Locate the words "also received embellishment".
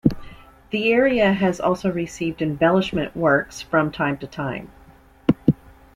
1.61-3.15